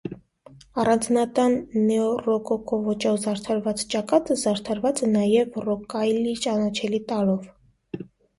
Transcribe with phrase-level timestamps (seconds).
[0.83, 1.57] Առանձնատան
[1.89, 7.47] նեոռոկոկո ոճով զարդարված ճակատը զարդարված է նաև ռոկայլի ճանաչելի տարրով։